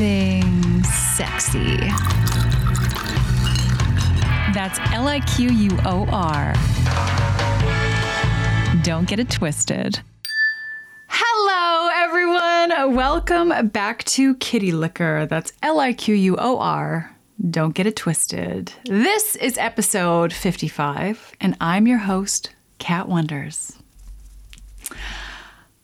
[0.00, 1.76] everything sexy.
[4.54, 6.54] That's L I Q U O R.
[8.82, 10.00] Don't get it twisted.
[11.08, 12.94] Hello, everyone.
[12.94, 15.26] Welcome back to Kitty Liquor.
[15.26, 17.14] That's L I Q U O R.
[17.50, 18.72] Don't get it twisted.
[18.84, 23.76] This is episode 55, and I'm your host, Cat Wonders.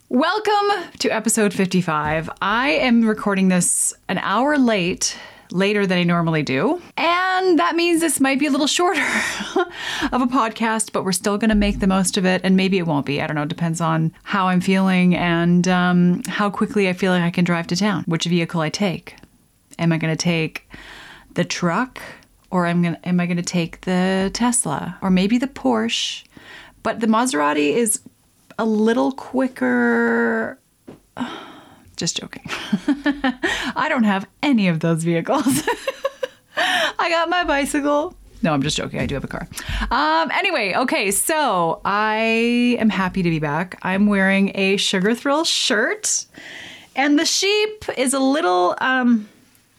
[0.09, 2.31] Welcome to episode 55.
[2.41, 5.19] I am recording this an hour late,
[5.51, 6.81] later than I normally do.
[6.97, 9.01] And that means this might be a little shorter
[10.13, 12.41] of a podcast, but we're still going to make the most of it.
[12.45, 13.21] And maybe it won't be.
[13.21, 13.43] I don't know.
[13.43, 17.45] It depends on how I'm feeling and um, how quickly I feel like I can
[17.45, 19.17] drive to town, which vehicle I take.
[19.77, 20.71] Am I going to take
[21.35, 22.01] the truck
[22.53, 26.23] or am, gonna, am I going to take the Tesla or maybe the Porsche?
[26.85, 27.99] But the Maserati is
[28.59, 30.59] a little quicker.
[31.97, 32.45] Just joking.
[33.75, 35.45] I don't have any of those vehicles.
[36.57, 38.15] I got my bicycle.
[38.43, 39.01] No, I'm just joking.
[39.01, 39.49] I do have a car.
[39.91, 43.79] Um, anyway, okay, so I am happy to be back.
[43.83, 46.27] I'm wearing a Sugar Thrill shirt,
[46.95, 49.29] and the sheep is a little um,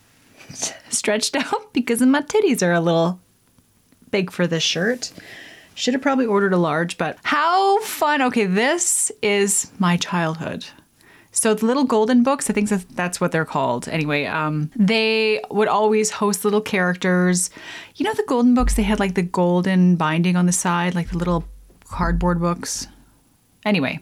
[0.89, 3.19] stretched out because my titties are a little
[4.09, 5.11] big for this shirt.
[5.77, 8.23] Should have probably ordered a large, but how fun.
[8.23, 10.65] Okay, this is my childhood.
[11.31, 13.87] So the little golden books, I think that's what they're called.
[13.87, 17.51] Anyway, um, they would always host little characters.
[17.95, 21.11] You know the golden books, they had like the golden binding on the side, like
[21.11, 21.45] the little
[21.87, 22.87] cardboard books.
[23.63, 23.99] Anyway,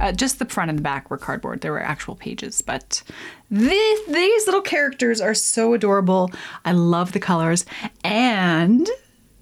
[0.00, 1.60] uh, just the front and the back were cardboard.
[1.60, 3.02] There were actual pages, but
[3.50, 6.30] these little characters are so adorable.
[6.64, 7.66] I love the colors,
[8.04, 8.88] and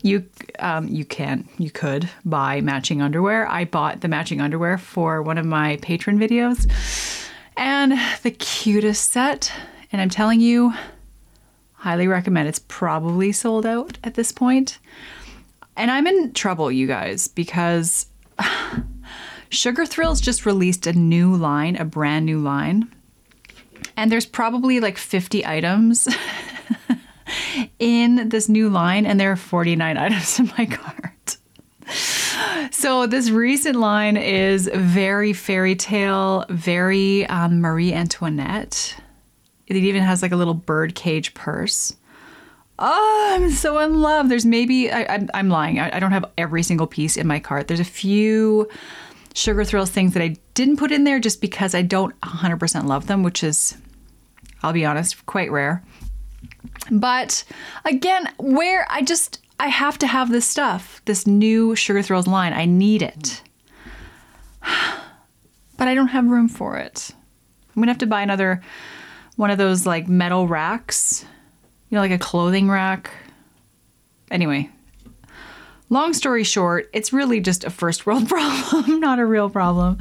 [0.05, 3.49] you um, you can you could buy matching underwear.
[3.49, 6.71] I bought the matching underwear for one of my Patreon videos,
[7.57, 9.51] and the cutest set.
[9.91, 10.75] And I'm telling you,
[11.73, 12.49] highly recommend.
[12.49, 14.79] It's probably sold out at this point,
[15.75, 18.07] and I'm in trouble, you guys, because
[19.49, 22.93] Sugar Thrillz just released a new line, a brand new line,
[23.97, 26.07] and there's probably like 50 items.
[27.79, 31.37] in this new line, and there are 49 items in my cart.
[32.71, 38.97] So, this recent line is very fairy tale, very um, Marie Antoinette.
[39.67, 41.95] It even has like a little bird cage purse.
[42.79, 44.29] Oh, I'm so in love.
[44.29, 45.79] There's maybe, I, am lying.
[45.79, 47.69] I, I don't have every single piece in my cart.
[47.69, 48.69] There's a few
[49.35, 53.07] Sugar Thrillz things that I didn't put in there just because I don't 100% love
[53.07, 53.77] them, which is,
[54.63, 55.83] I'll be honest, quite rare.
[56.95, 57.45] But
[57.85, 62.53] again, where I just I have to have this stuff, this new Sugar Thrillz line.
[62.53, 63.43] I need it.
[65.77, 67.11] But I don't have room for it.
[67.75, 68.63] I'm gonna have to buy another
[69.35, 71.25] one of those like metal racks,
[71.91, 73.11] you know, like a clothing rack.
[74.31, 74.71] Anyway,
[75.95, 79.97] long story short, it's really just a first world problem, not a real problem.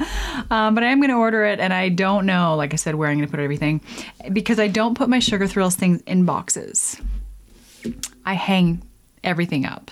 [0.52, 2.96] Um, but I am going to order it, and I don't know, like I said,
[2.96, 3.80] where I'm going to put everything
[4.34, 7.00] because I don't put my Sugar Thrillz things in boxes.
[8.26, 8.82] I hang
[9.24, 9.92] everything up.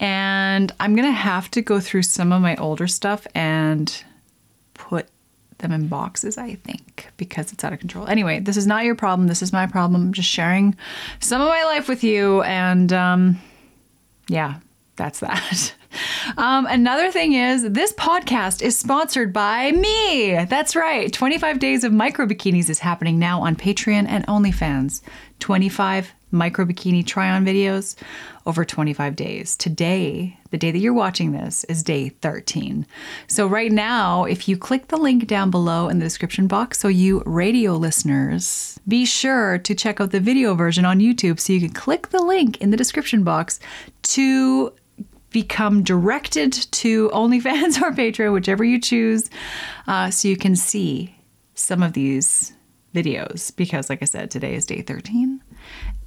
[0.00, 4.04] And I'm going to have to go through some of my older stuff and
[4.74, 5.08] put
[5.58, 8.06] them in boxes, I think, because it's out of control.
[8.06, 9.28] Anyway, this is not your problem.
[9.28, 10.02] This is my problem.
[10.02, 10.76] I'm just sharing
[11.20, 12.42] some of my life with you.
[12.42, 13.40] And um,
[14.28, 14.56] yeah,
[14.96, 15.74] that's that.
[16.36, 20.44] Um, another thing is, this podcast is sponsored by me.
[20.46, 21.12] That's right.
[21.12, 25.02] 25 Days of Micro Bikinis is happening now on Patreon and OnlyFans.
[25.38, 27.96] 25 micro bikini try on videos
[28.46, 29.56] over 25 days.
[29.56, 32.86] Today, the day that you're watching this, is day 13.
[33.26, 36.88] So, right now, if you click the link down below in the description box, so
[36.88, 41.60] you radio listeners, be sure to check out the video version on YouTube so you
[41.60, 43.60] can click the link in the description box
[44.02, 44.72] to
[45.34, 49.28] become directed to OnlyFans or Patreon, whichever you choose,
[49.86, 51.14] uh, so you can see
[51.54, 52.54] some of these
[52.94, 53.54] videos.
[53.54, 55.42] Because, like I said, today is day 13.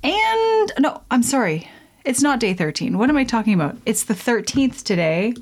[0.03, 1.69] And no, I'm sorry,
[2.06, 2.97] it's not day 13.
[2.97, 3.77] What am I talking about?
[3.85, 5.33] It's the 13th today,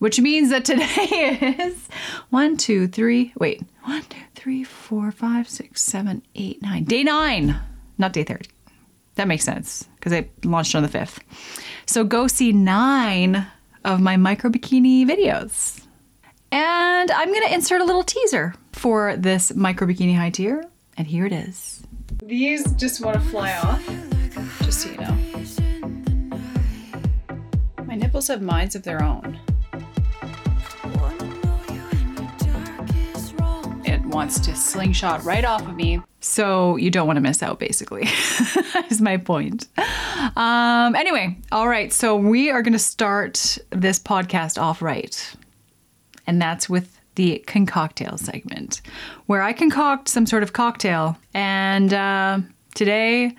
[0.00, 1.88] which means that today is
[2.30, 6.82] one, two, three, wait, one, two, three, four, five, six, seven, eight, nine.
[6.84, 7.54] Day nine,
[7.98, 8.50] not day 13.
[9.18, 11.18] That makes sense because I launched on the 5th.
[11.86, 13.44] So go see nine
[13.84, 15.84] of my micro bikini videos.
[16.52, 20.64] And I'm going to insert a little teaser for this micro bikini high tier.
[20.96, 21.82] And here it is.
[22.22, 23.84] These just want to fly off,
[24.62, 25.16] just so you know.
[27.86, 29.36] My nipples have minds of their own.
[33.84, 36.00] It wants to slingshot right off of me.
[36.28, 38.02] So you don't want to miss out, basically,
[38.90, 39.66] is my point.
[40.36, 41.90] Um, anyway, all right.
[41.90, 45.34] So we are going to start this podcast off right.
[46.26, 48.82] And that's with the concoctail segment,
[49.24, 51.16] where I concoct some sort of cocktail.
[51.32, 52.40] And uh,
[52.74, 53.34] today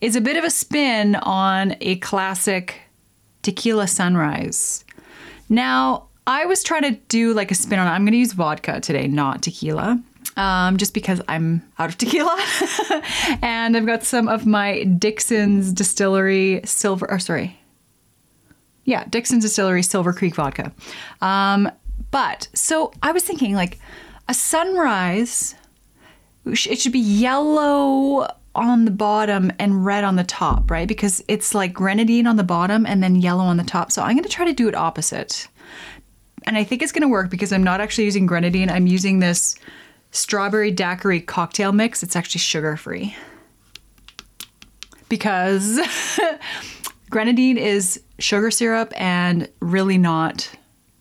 [0.00, 2.80] is a bit of a spin on a classic
[3.42, 4.84] tequila sunrise.
[5.48, 7.86] Now, I was trying to do like a spin on.
[7.86, 10.02] I'm going to use vodka today, not tequila.
[10.36, 12.36] Um, just because I'm out of tequila.
[13.42, 17.58] and I've got some of my Dixon's Distillery Silver, or sorry.
[18.84, 20.72] Yeah, Dixon's Distillery Silver Creek vodka.
[21.20, 21.70] Um,
[22.10, 23.78] but so I was thinking like
[24.28, 25.54] a sunrise,
[26.46, 30.86] it should be yellow on the bottom and red on the top, right?
[30.86, 33.90] Because it's like grenadine on the bottom and then yellow on the top.
[33.92, 35.48] So I'm going to try to do it opposite.
[36.44, 38.68] And I think it's going to work because I'm not actually using grenadine.
[38.68, 39.56] I'm using this
[40.12, 42.02] strawberry daiquiri cocktail mix.
[42.02, 43.16] It's actually sugar free.
[45.08, 45.80] Because
[47.10, 50.50] grenadine is sugar syrup and really not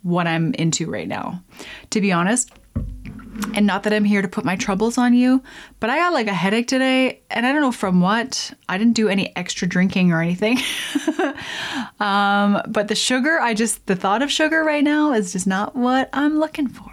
[0.03, 1.43] what I'm into right now.
[1.91, 2.51] To be honest,
[3.53, 5.41] and not that I'm here to put my troubles on you,
[5.79, 8.53] but I got like a headache today, and I don't know from what.
[8.67, 10.57] I didn't do any extra drinking or anything.
[11.99, 15.75] um, but the sugar, I just, the thought of sugar right now is just not
[15.75, 16.90] what I'm looking for.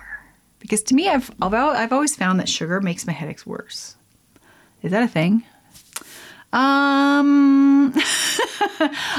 [0.60, 3.96] Because to me, I've, although I've always found that sugar makes my headaches worse.
[4.82, 5.44] Is that a thing?
[6.52, 7.92] Um,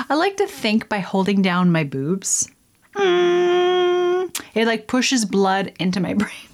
[0.10, 2.50] I like to think by holding down my boobs.
[2.96, 6.50] Mm, it like pushes blood into my brain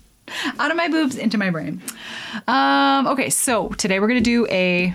[0.59, 1.81] out of my boobs into my brain.
[2.47, 4.93] Um, okay, so today we're gonna do a.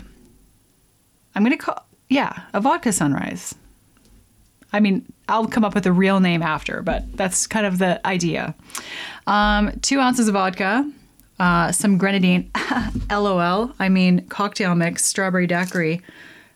[1.35, 3.55] I'm gonna call yeah a vodka sunrise.
[4.73, 8.05] I mean, I'll come up with a real name after, but that's kind of the
[8.07, 8.55] idea.
[9.27, 10.91] Um, two ounces of vodka,
[11.39, 12.51] uh, some grenadine,
[13.11, 13.73] LOL.
[13.79, 16.03] I mean, cocktail mix, strawberry daiquiri,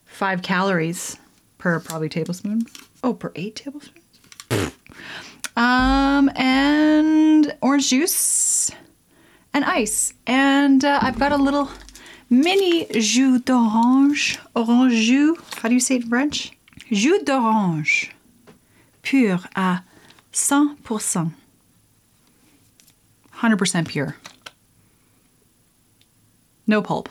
[0.06, 1.18] five calories
[1.58, 2.62] per probably tablespoon.
[3.02, 4.00] Oh, per eight tablespoons.
[5.56, 8.72] Um, and orange juice
[9.52, 10.12] and ice.
[10.26, 11.70] And uh, I've got a little
[12.28, 15.38] mini jus d'orange, orange jus.
[15.58, 16.50] How do you say it in French?
[16.90, 18.10] Jus d'orange,
[19.02, 19.82] pur à
[20.32, 21.30] 100%.
[23.44, 24.16] 100% pure.
[26.66, 27.10] No pulp.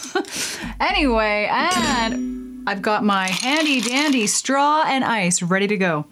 [0.80, 6.06] anyway, and I've got my handy dandy straw and ice ready to go.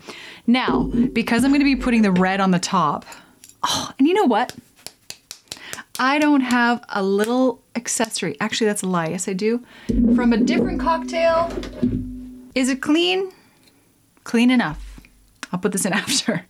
[0.47, 3.07] Now, because I'm going to be putting the red on the top,
[3.63, 4.55] oh, and you know what?
[5.99, 8.37] I don't have a little accessory.
[8.41, 9.09] Actually, that's a lie.
[9.09, 9.65] Yes, I do.
[10.15, 11.51] From a different cocktail.
[12.55, 13.33] Is it clean?
[14.25, 14.88] Clean enough.
[15.53, 16.45] I'll put this in after.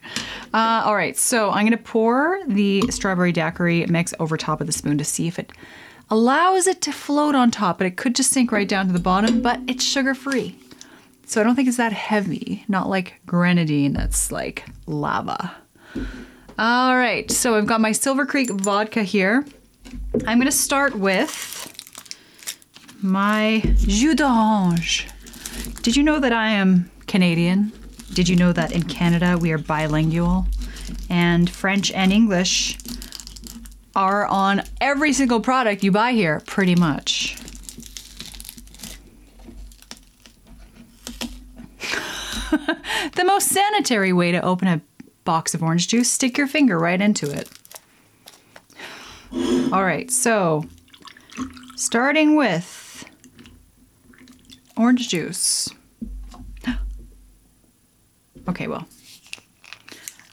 [0.53, 4.67] Uh, all right, so I'm going to pour the strawberry daiquiri mix over top of
[4.67, 5.53] the spoon to see if it
[6.11, 8.99] allows it to float on top, but it could just sink right down to the
[8.99, 10.59] bottom, but it's sugar free.
[11.27, 15.55] So I don't think it's that heavy, not like grenadine that's like lava.
[16.59, 19.45] All right, so I've got my Silver Creek vodka here.
[20.27, 21.73] I'm gonna start with
[23.03, 25.07] my jus d'orange.
[25.83, 27.73] Did you know that I am Canadian?
[28.13, 30.47] Did you know that in Canada we are bilingual?
[31.11, 32.79] And French and English
[33.95, 37.37] are on every single product you buy here, pretty much.
[43.15, 44.81] the most sanitary way to open a
[45.25, 47.51] box of orange juice, stick your finger right into it.
[49.73, 50.65] All right, so
[51.77, 53.05] starting with
[54.77, 55.69] orange juice.
[58.49, 58.89] Okay, well,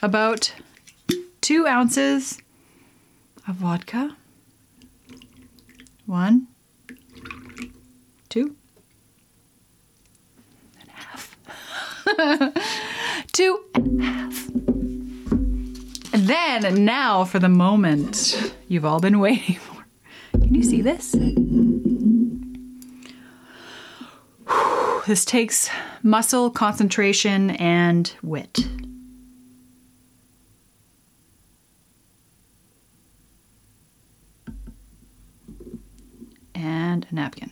[0.01, 0.53] about
[1.41, 2.39] two ounces
[3.45, 4.15] of vodka.
[6.05, 6.48] One,
[8.29, 8.55] two,
[10.79, 11.36] and a half.
[13.34, 14.50] two and a half.
[16.13, 19.86] And then, now for the moment you've all been waiting for.
[20.31, 21.13] Can you see this?
[25.06, 25.70] This takes
[26.02, 28.68] muscle, concentration, and wit.
[36.56, 37.52] And a napkin.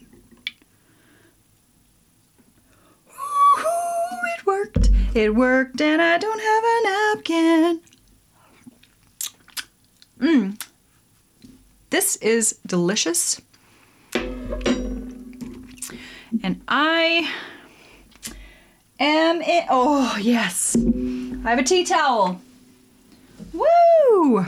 [4.35, 4.89] It worked.
[5.13, 7.81] It worked, and I don't have a napkin.
[10.19, 10.61] Mmm.
[11.91, 13.39] This is delicious.
[16.41, 17.31] And I
[18.99, 19.65] am it.
[19.69, 20.75] Oh, yes.
[20.75, 22.41] I have a tea towel.
[23.53, 24.45] Woo!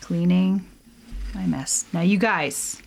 [0.00, 0.64] Cleaning
[1.34, 1.84] my mess.
[1.92, 2.80] Now, you guys,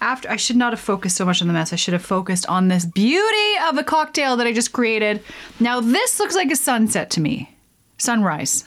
[0.00, 1.72] after I should not have focused so much on the mess.
[1.72, 5.22] I should have focused on this beauty of a cocktail that I just created.
[5.60, 7.54] Now, this looks like a sunset to me.
[7.98, 8.64] Sunrise.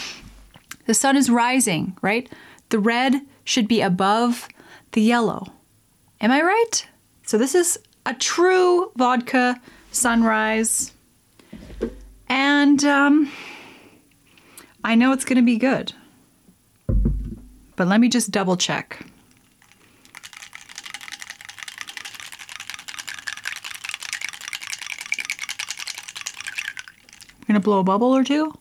[0.86, 2.28] the sun is rising, right?
[2.70, 4.48] The red should be above
[4.92, 5.52] the yellow.
[6.20, 6.86] Am I right?
[7.24, 9.60] So, this is a true vodka
[9.92, 10.92] sunrise.
[12.28, 13.30] And um,
[14.84, 15.92] I know it's going to be good.
[17.76, 18.98] But let me just double check.
[27.50, 28.52] I'm gonna blow a bubble or two.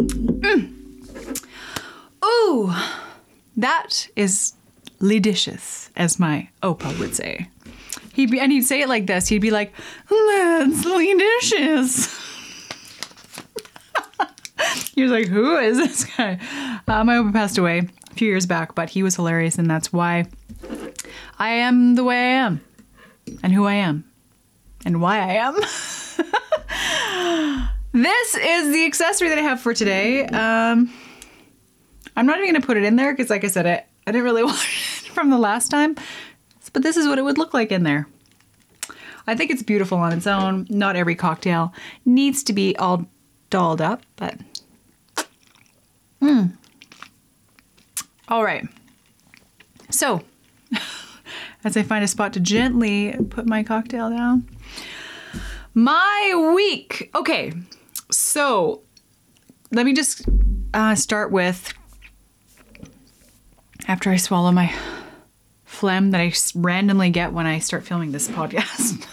[0.00, 0.74] Mm.
[2.24, 2.74] Ooh,
[3.64, 4.52] that is
[4.98, 7.48] delicious, as my opa would say.
[8.12, 9.28] He'd be, and he'd say it like this.
[9.28, 9.72] He'd be like,
[10.08, 12.14] "That's delicious."
[14.94, 16.38] he was like, "Who is this guy?"
[16.86, 19.92] Uh, my opa passed away a few years back, but he was hilarious, and that's
[19.92, 20.26] why
[21.38, 22.60] I am the way I am,
[23.42, 24.04] and who I am,
[24.84, 25.54] and why I am.
[27.92, 30.26] this is the accessory that I have for today.
[30.26, 30.92] Um,
[32.16, 34.12] I'm not even going to put it in there because, like I said, I, I
[34.12, 35.96] didn't really want it from the last time,
[36.72, 38.06] but this is what it would look like in there.
[39.26, 40.66] I think it's beautiful on its own.
[40.68, 41.72] Not every cocktail
[42.04, 43.06] needs to be all
[43.50, 44.36] dolled up, but.
[46.20, 46.46] Hmm.
[48.28, 48.66] All right.
[49.90, 50.22] So,
[51.64, 54.48] as I find a spot to gently put my cocktail down,
[55.74, 57.10] my week.
[57.14, 57.52] Okay,
[58.10, 58.82] so
[59.70, 60.22] let me just
[60.72, 61.72] uh, start with
[63.86, 64.74] after I swallow my
[65.64, 69.06] phlegm that I randomly get when I start filming this podcast.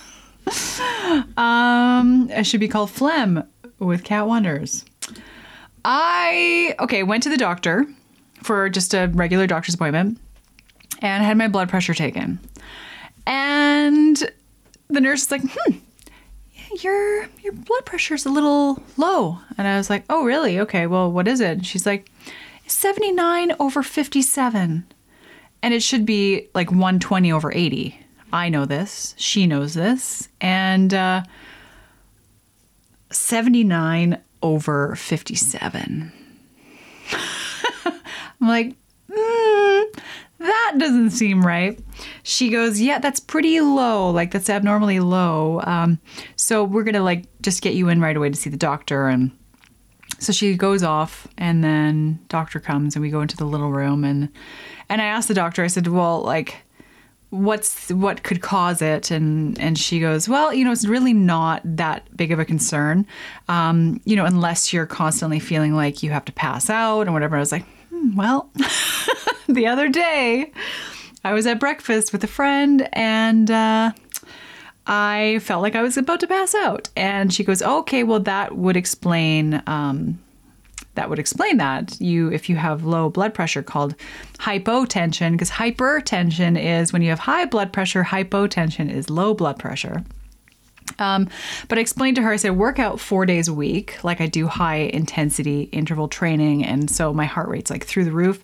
[1.38, 3.44] um, it should be called phlegm
[3.80, 4.86] with Cat Wonders.
[5.84, 7.86] I okay went to the doctor
[8.44, 10.20] for just a regular doctor's appointment
[11.02, 12.40] and had my blood pressure taken.
[13.26, 14.24] And
[14.90, 15.78] the nurse is like, hmm,
[16.82, 19.40] your your blood pressure's a little low.
[19.58, 20.60] And I was like, oh really?
[20.60, 21.66] Okay, well what is it?
[21.66, 22.11] She's like,
[22.72, 24.86] 79 over 57.
[25.64, 28.00] And it should be like 120 over 80.
[28.34, 29.14] I know this.
[29.18, 30.30] She knows this.
[30.40, 31.24] And uh,
[33.12, 36.12] 79 over 57.
[37.86, 38.76] I'm like,
[39.10, 40.00] mm,
[40.40, 41.80] that doesn't seem right.
[42.24, 44.10] She goes, yeah, that's pretty low.
[44.10, 45.62] Like that's abnormally low.
[45.66, 46.00] Um,
[46.36, 49.08] so we're gonna like just get you in right away to see the doctor.
[49.08, 49.32] And
[50.22, 54.04] so she goes off, and then doctor comes, and we go into the little room,
[54.04, 54.30] and
[54.88, 55.64] and I asked the doctor.
[55.64, 56.58] I said, well, like
[57.32, 61.62] what's what could cause it and and she goes well you know it's really not
[61.64, 63.08] that big of a concern
[63.48, 67.38] um, you know unless you're constantly feeling like you have to pass out and whatever
[67.38, 68.50] i was like hmm, well
[69.48, 70.52] the other day
[71.24, 73.94] i was at breakfast with a friend and uh,
[74.88, 78.58] i felt like i was about to pass out and she goes okay well that
[78.58, 80.20] would explain um,
[80.96, 83.96] that would explain that you if you have low blood pressure called
[84.40, 90.04] hypotension because hypertension is when you have high blood pressure hypotension is low blood pressure
[91.00, 91.30] um,
[91.68, 94.04] but I explained to her, I said, work out four days a week.
[94.04, 96.64] Like I do high intensity interval training.
[96.66, 98.42] And so my heart rate's like through the roof.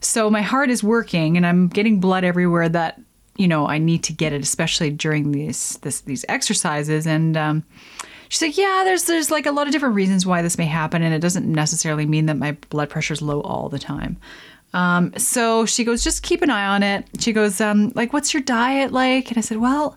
[0.00, 3.00] So my heart is working and I'm getting blood everywhere that,
[3.36, 7.06] you know, I need to get it, especially during these, this, these exercises.
[7.06, 7.64] And, um,
[8.28, 11.02] she's like, yeah, there's there's like a lot of different reasons why this may happen,
[11.02, 14.16] and it doesn't necessarily mean that my blood pressure's low all the time.
[14.72, 17.06] Um, so she goes, just keep an eye on it.
[17.20, 19.28] She goes, um, like, what's your diet like?
[19.28, 19.96] And I said, well,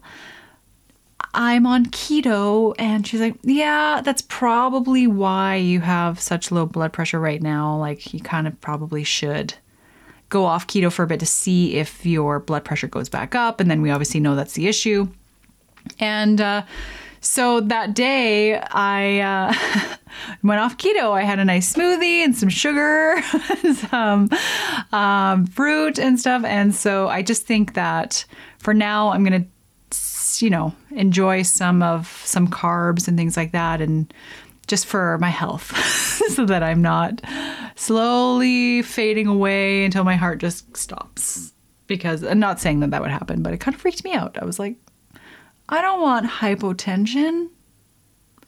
[1.33, 2.75] I'm on keto.
[2.77, 7.75] And she's like, yeah, that's probably why you have such low blood pressure right now.
[7.77, 9.55] Like, you kind of probably should
[10.29, 13.59] go off keto for a bit to see if your blood pressure goes back up.
[13.59, 15.07] And then we obviously know that's the issue.
[15.99, 16.63] And, uh,
[17.19, 19.53] so that day, I uh,
[20.43, 21.11] went off keto.
[21.11, 23.21] I had a nice smoothie and some sugar,
[23.89, 24.29] some
[24.91, 26.43] um, fruit and stuff.
[26.45, 28.23] And so I just think that
[28.59, 33.51] for now, I'm going to, you know, enjoy some of some carbs and things like
[33.51, 33.81] that.
[33.81, 34.13] And
[34.67, 35.75] just for my health,
[36.29, 37.21] so that I'm not
[37.75, 41.53] slowly fading away until my heart just stops.
[41.87, 44.37] Because I'm not saying that that would happen, but it kind of freaked me out.
[44.41, 44.75] I was like,
[45.69, 47.47] I don't want hypotension.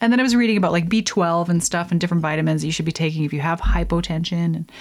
[0.02, 2.86] And then I was reading about like B12 and stuff and different vitamins you should
[2.86, 4.56] be taking if you have hypotension.
[4.56, 4.72] And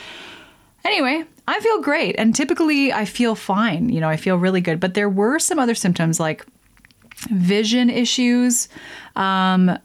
[0.85, 2.17] anyway, I feel great.
[2.19, 3.89] And typically I feel fine.
[3.89, 4.81] You know, I feel really good.
[4.81, 6.45] But there were some other symptoms like
[7.31, 8.69] vision issues
[9.17, 9.77] um,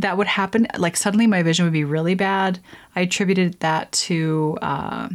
[0.00, 0.66] that would happen.
[0.76, 2.58] Like suddenly my vision would be really bad.
[2.94, 5.08] I attributed that to uh,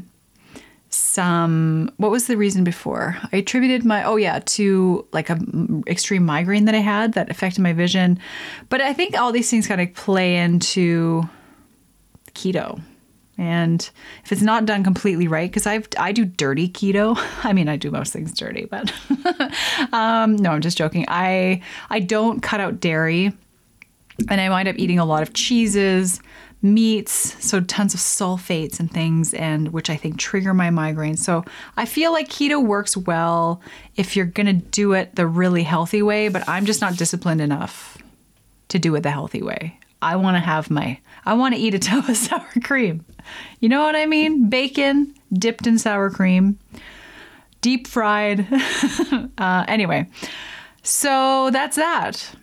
[0.90, 3.18] some, what was the reason before?
[3.32, 5.40] I attributed my, oh yeah, to like a
[5.88, 8.20] extreme migraine that I had that affected my vision.
[8.70, 11.24] But I think all these things kind of play into
[12.34, 12.82] keto.
[13.38, 13.90] And
[14.24, 17.18] if it's not done completely right, because I've I do dirty keto.
[17.44, 18.94] I mean, I do most things dirty, but
[19.92, 21.06] um, no, I'm just joking.
[21.08, 23.34] I I don't cut out dairy,
[24.30, 26.22] and I wind up eating a lot of cheeses,
[26.62, 31.18] meats, so tons of sulfates and things, and which I think trigger my migraine.
[31.18, 31.44] So
[31.76, 33.62] I feel like keto works well
[33.96, 37.98] if you're gonna do it the really healthy way, but I'm just not disciplined enough
[38.70, 39.78] to do it the healthy way.
[40.02, 43.06] I want to have my, I want to eat a tub of sour cream.
[43.60, 44.50] You know what I mean?
[44.50, 46.60] Bacon dipped in sour cream,
[47.62, 48.48] deep fried.
[49.38, 50.08] uh, anyway,
[50.84, 52.36] so that's that.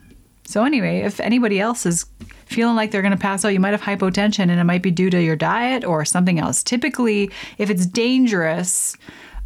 [0.50, 2.06] So, anyway, if anybody else is
[2.46, 4.90] feeling like they're going to pass out, you might have hypotension and it might be
[4.90, 6.62] due to your diet or something else.
[6.62, 8.96] Typically, if it's dangerous,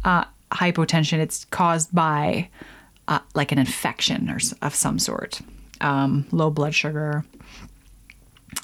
[0.03, 2.49] uh, hypotension, it's caused by
[3.07, 5.41] uh, like an infection or of some sort,
[5.81, 7.23] um, low blood sugar,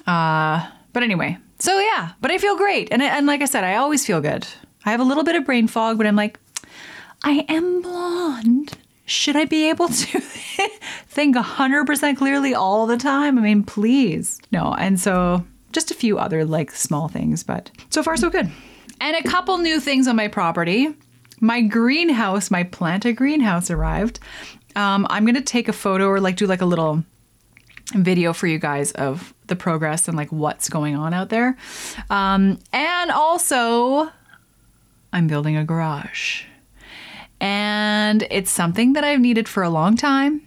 [0.07, 2.89] uh, but anyway, so yeah, but I feel great.
[2.91, 4.48] And, and like I said, I always feel good.
[4.86, 6.39] I have a little bit of brain fog, but I'm like,
[7.24, 8.77] I am blonde.
[9.11, 10.19] Should I be able to
[11.09, 13.37] think 100% clearly all the time?
[13.37, 14.39] I mean, please.
[14.53, 14.73] No.
[14.73, 18.49] And so just a few other like small things, but so far so good.
[19.01, 20.95] And a couple new things on my property.
[21.41, 24.21] My greenhouse, my planted greenhouse arrived.
[24.77, 27.03] Um, I'm to take a photo or like do like a little
[27.93, 31.57] video for you guys of the progress and like what's going on out there.
[32.09, 34.09] Um, and also,
[35.11, 36.45] I'm building a garage.
[37.41, 40.41] And it's something that I've needed for a long time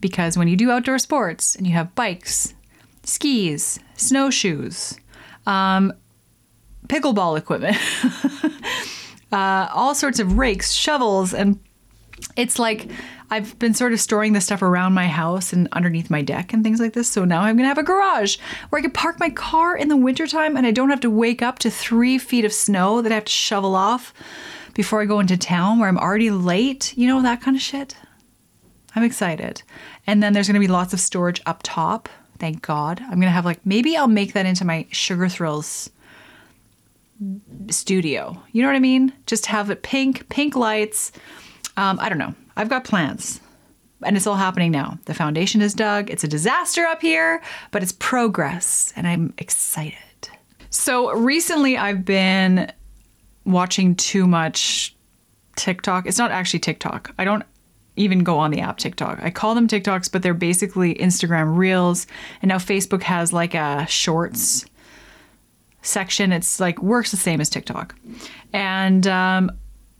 [0.00, 2.54] because when you do outdoor sports and you have bikes,
[3.04, 4.98] skis, snowshoes,
[5.46, 5.92] um,
[6.86, 7.76] pickleball equipment,
[9.32, 11.60] uh, all sorts of rakes, shovels, and
[12.36, 12.90] it's like
[13.30, 16.64] I've been sort of storing this stuff around my house and underneath my deck and
[16.64, 17.08] things like this.
[17.08, 18.38] So now I'm gonna have a garage
[18.70, 21.42] where I can park my car in the wintertime and I don't have to wake
[21.42, 24.14] up to three feet of snow that I have to shovel off
[24.80, 26.96] before I go into town where I'm already late.
[26.96, 27.94] You know, that kind of shit.
[28.96, 29.62] I'm excited.
[30.06, 32.08] And then there's gonna be lots of storage up top.
[32.38, 32.98] Thank God.
[33.02, 35.90] I'm gonna have like maybe I'll make that into my Sugar Thrillz
[37.68, 38.42] studio.
[38.52, 39.12] You know what I mean?
[39.26, 41.12] Just have it pink, pink lights.
[41.76, 42.34] Um, I don't know.
[42.56, 43.38] I've got plans.
[44.02, 44.98] And it's all happening now.
[45.04, 46.08] The foundation is dug.
[46.08, 50.30] It's a disaster up here, but it's progress, and I'm excited.
[50.70, 52.72] So recently, I've been
[53.44, 54.94] watching too much
[55.56, 56.06] TikTok.
[56.06, 57.14] It's not actually TikTok.
[57.18, 57.44] I don't
[57.96, 59.18] even go on the app TikTok.
[59.22, 62.06] I call them TikToks, but they're basically Instagram Reels.
[62.40, 64.64] And now Facebook has like a shorts
[65.82, 66.32] section.
[66.32, 67.94] It's like works the same as TikTok.
[68.52, 69.50] And um,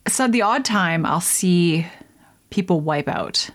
[0.07, 1.85] so the odd time I'll see
[2.49, 3.49] people wipe out.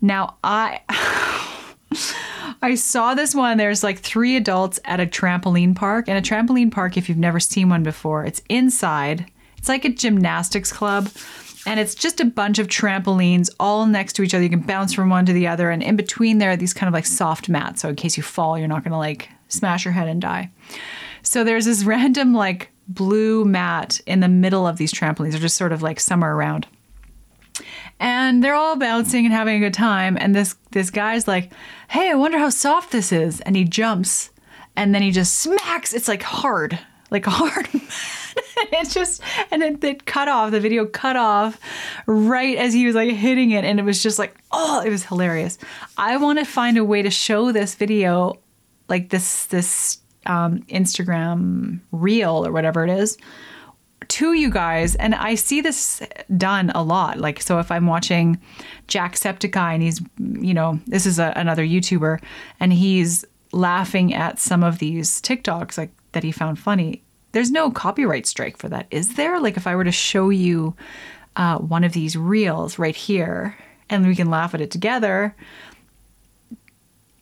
[0.00, 0.80] Now I
[2.64, 3.58] I saw this one.
[3.58, 6.08] There's like three adults at a trampoline park.
[6.08, 9.30] And a trampoline park, if you've never seen one before, it's inside.
[9.58, 11.10] It's like a gymnastics club.
[11.66, 14.42] And it's just a bunch of trampolines all next to each other.
[14.42, 15.68] You can bounce from one to the other.
[15.68, 17.82] And in between there are these kind of like soft mats.
[17.82, 20.50] So in case you fall, you're not gonna like smash your head and die.
[21.22, 25.32] So there's this random like blue mat in the middle of these trampolines.
[25.32, 26.66] They're just sort of like somewhere around.
[28.04, 30.18] And they're all bouncing and having a good time.
[30.20, 31.50] And this this guy's like,
[31.88, 34.28] "Hey, I wonder how soft this is." And he jumps,
[34.76, 35.94] and then he just smacks.
[35.94, 36.78] It's like hard,
[37.10, 37.66] like hard.
[38.72, 40.50] it's just and it, it cut off.
[40.50, 41.58] The video cut off
[42.04, 45.04] right as he was like hitting it, and it was just like, oh, it was
[45.06, 45.56] hilarious.
[45.96, 48.38] I want to find a way to show this video,
[48.86, 53.16] like this this um, Instagram reel or whatever it is,
[54.08, 54.94] to you guys.
[54.96, 56.02] And I see this
[56.36, 57.18] done a lot.
[57.18, 58.40] Like, so if I'm watching
[58.88, 62.20] Jacksepticeye and he's, you know, this is a, another YouTuber
[62.60, 67.02] and he's laughing at some of these TikToks like that he found funny.
[67.32, 69.40] There's no copyright strike for that, is there?
[69.40, 70.76] Like, if I were to show you
[71.36, 73.56] uh, one of these reels right here
[73.90, 75.34] and we can laugh at it together,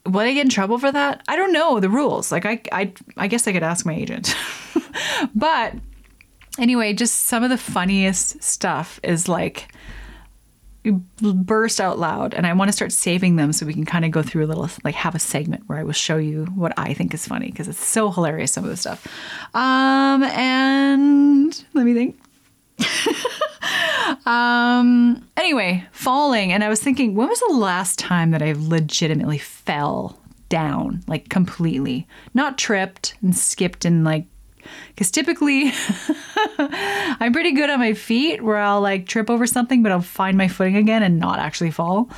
[0.06, 1.22] would I get in trouble for that?
[1.28, 2.32] I don't know the rules.
[2.32, 4.34] Like I, I, I guess I could ask my agent.
[5.34, 5.74] but
[6.58, 9.72] anyway, just some of the funniest stuff is like
[11.20, 14.10] burst out loud, and I want to start saving them so we can kind of
[14.10, 16.92] go through a little, like have a segment where I will show you what I
[16.94, 19.06] think is funny because it's so hilarious some of the stuff.
[19.54, 22.18] Um, and let me think.
[24.26, 26.52] Um, anyway, falling.
[26.52, 31.28] And I was thinking, when was the last time that I legitimately fell down, like
[31.28, 32.06] completely?
[32.34, 34.26] Not tripped and skipped and like,
[34.88, 35.72] because typically
[36.58, 40.36] I'm pretty good on my feet where I'll like trip over something, but I'll find
[40.36, 42.10] my footing again and not actually fall.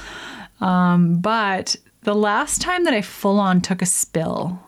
[0.61, 4.61] Um, but the last time that I full on took a spill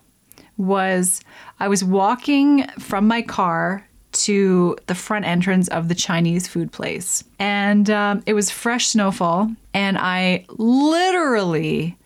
[0.57, 1.21] was
[1.61, 7.23] I was walking from my car to the front entrance of the Chinese food place.
[7.39, 9.51] And um, it was fresh snowfall.
[9.75, 11.97] And I literally,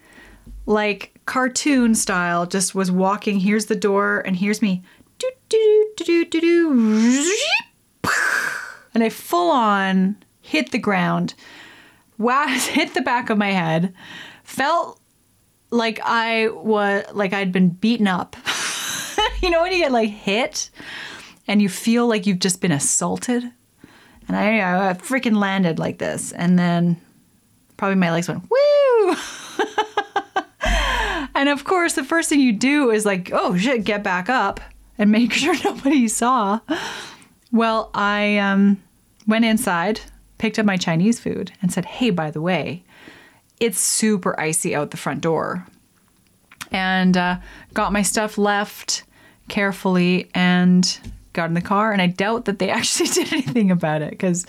[0.67, 3.39] like cartoon style, just was walking.
[3.39, 4.83] Here's the door, and here's me.
[8.93, 11.35] And I full on hit the ground,
[12.19, 13.95] hit the back of my head,
[14.43, 15.01] felt
[15.71, 18.37] like I was like I'd been beaten up.
[19.43, 20.71] you know when you get like hit
[21.47, 23.45] and you feel like you've just been assaulted?
[24.27, 26.33] And I, I freaking landed like this.
[26.33, 27.01] And then
[27.77, 29.17] probably my legs went, woo!
[31.35, 34.61] and of course, the first thing you do is like, oh shit, get back up
[35.01, 36.61] and make sure nobody saw.
[37.51, 38.81] Well, I um,
[39.27, 40.01] went inside,
[40.39, 42.85] picked up my Chinese food, and said, hey, by the way,
[43.59, 45.67] it's super icy out the front door.
[46.71, 47.39] And uh,
[47.75, 49.03] got my stuff left
[49.49, 51.01] carefully and
[51.33, 51.93] got in the car.
[51.93, 54.47] And I doubt that they actually did anything about it because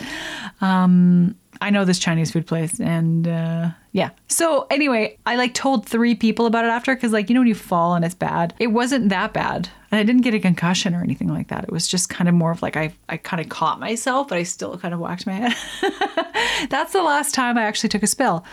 [0.59, 2.79] um, I know this Chinese food place.
[2.79, 4.11] And uh, yeah.
[4.27, 7.47] So anyway, I like told three people about it after because, like, you know, when
[7.47, 9.69] you fall and it's bad, it wasn't that bad.
[9.91, 11.65] And I didn't get a concussion or anything like that.
[11.65, 14.37] It was just kind of more of like I, I kind of caught myself, but
[14.37, 15.53] I still kind of whacked my head.
[16.69, 18.45] That's the last time I actually took a spill.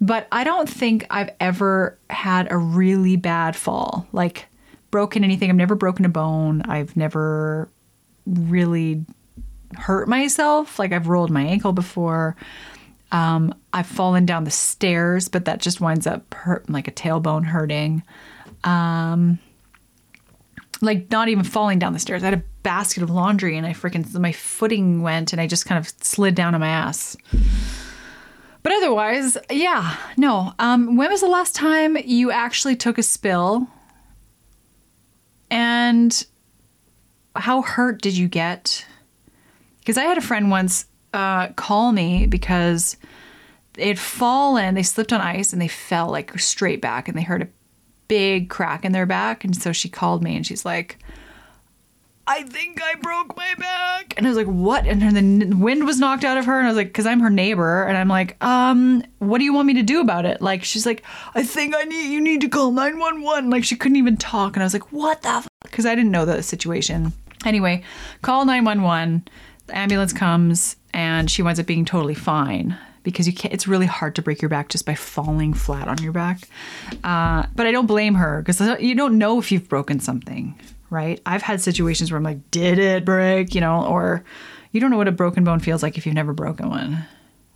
[0.00, 4.06] But I don't think I've ever had a really bad fall.
[4.12, 4.46] Like,
[4.90, 5.50] broken anything.
[5.50, 6.62] I've never broken a bone.
[6.62, 7.68] I've never
[8.26, 9.04] really
[9.76, 10.78] hurt myself.
[10.78, 12.36] Like I've rolled my ankle before.
[13.12, 17.44] Um, I've fallen down the stairs, but that just winds up hurt, like a tailbone
[17.44, 18.02] hurting.
[18.62, 19.38] Um,
[20.80, 22.22] like not even falling down the stairs.
[22.22, 25.66] I had a basket of laundry and I freaking my footing went and I just
[25.66, 27.16] kind of slid down on my ass.
[28.62, 30.52] But otherwise, yeah, no.
[30.58, 33.66] Um, when was the last time you actually took a spill
[35.50, 36.26] and
[37.36, 38.84] how hurt did you get?
[39.80, 42.96] Because I had a friend once uh, call me because
[43.74, 47.42] they'd fallen, they slipped on ice and they fell like straight back and they heard
[47.42, 47.48] a
[48.10, 49.44] big crack in their back.
[49.44, 50.98] And so she called me and she's like,
[52.26, 54.14] I think I broke my back.
[54.16, 54.84] And I was like, what?
[54.84, 56.58] And then the wind was knocked out of her.
[56.58, 57.84] And I was like, because I'm her neighbor.
[57.84, 60.42] And I'm like, um, what do you want me to do about it?
[60.42, 61.04] Like, she's like,
[61.36, 63.48] I think I need, you need to call 911.
[63.48, 64.56] Like, she couldn't even talk.
[64.56, 65.46] And I was like, what the?
[65.62, 67.12] Because I didn't know the situation.
[67.44, 67.84] Anyway,
[68.22, 69.28] call 911.
[69.68, 73.86] The ambulance comes and she winds up being totally fine because you can't, it's really
[73.86, 76.48] hard to break your back just by falling flat on your back.
[77.02, 80.58] Uh, but I don't blame her because you don't know if you've broken something
[80.90, 81.20] right?
[81.24, 83.54] I've had situations where I'm like, did it break?
[83.54, 84.24] You know, or
[84.72, 87.04] you don't know what a broken bone feels like if you've never broken one.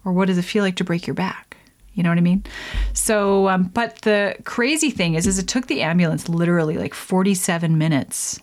[0.04, 1.56] Or what does it feel like to break your back?
[1.94, 2.44] You know what I mean?
[2.92, 7.78] So, um, but the crazy thing is, is it took the ambulance literally like 47
[7.78, 8.40] minutes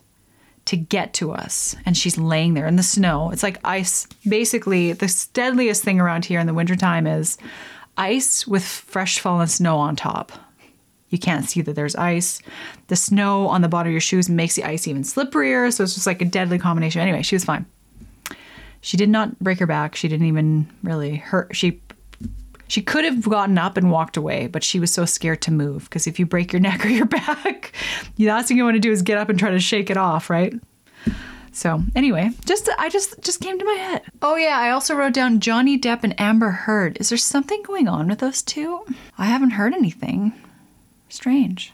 [0.72, 1.76] to get to us.
[1.86, 3.30] And she's laying there in the snow.
[3.32, 4.08] It's like ice.
[4.26, 7.38] Basically, the deadliest thing around here in the wintertime is
[7.98, 10.32] ice with fresh fallen snow on top.
[11.10, 12.42] You can't see that there's ice.
[12.88, 15.74] The snow on the bottom of your shoes makes the ice even slipperier.
[15.74, 17.02] So it's just like a deadly combination.
[17.02, 17.66] Anyway, she was fine.
[18.80, 19.98] She did not break her back.
[19.98, 21.54] She didn't even really hurt.
[21.54, 21.82] She
[22.72, 25.84] she could have gotten up and walked away, but she was so scared to move
[25.84, 27.74] because if you break your neck or your back,
[28.16, 29.98] the last thing you want to do is get up and try to shake it
[29.98, 30.54] off, right?
[31.52, 34.04] So anyway, just I just just came to my head.
[34.22, 36.96] Oh yeah, I also wrote down Johnny Depp and Amber Heard.
[37.02, 38.86] Is there something going on with those two?
[39.18, 40.32] I haven't heard anything.
[41.10, 41.74] Strange.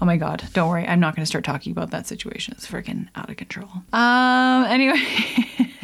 [0.00, 0.44] Oh my God.
[0.52, 0.86] Don't worry.
[0.86, 2.54] I'm not going to start talking about that situation.
[2.56, 3.68] It's freaking out of control.
[3.92, 5.02] Um, anyway.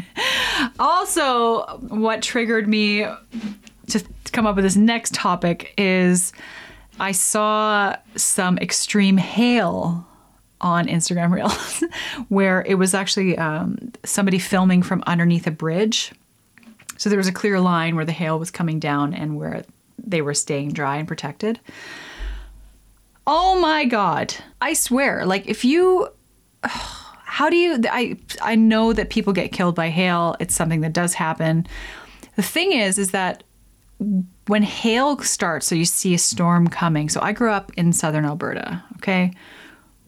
[0.79, 3.05] also, what triggered me
[3.89, 6.33] to come up with this next topic is
[7.01, 10.07] I saw some extreme hail
[10.61, 11.85] on Instagram Reels
[12.29, 16.13] where it was actually um, somebody filming from underneath a bridge.
[16.97, 19.65] So there was a clear line where the hail was coming down and where
[20.05, 21.61] they were staying dry and protected.
[23.27, 24.35] Oh my god.
[24.61, 26.09] I swear, like if you
[26.63, 30.35] how do you I I know that people get killed by hail.
[30.41, 31.67] It's something that does happen.
[32.35, 33.45] The thing is is that
[33.99, 37.09] when hail starts, so you see a storm coming.
[37.09, 39.33] So I grew up in southern Alberta, okay?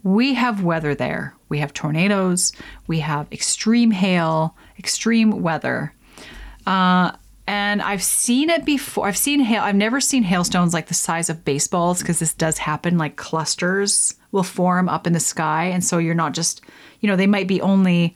[0.03, 1.35] We have weather there.
[1.48, 2.53] We have tornadoes,
[2.87, 5.92] we have extreme hail, extreme weather.
[6.66, 7.12] Uh,
[7.48, 9.09] and I've seen it before.
[9.09, 9.62] I've seen hail.
[9.64, 12.96] I've never seen hailstones like the size of baseballs because this does happen.
[12.96, 16.62] Like clusters will form up in the sky, and so you're not just,
[17.00, 18.14] you know, they might be only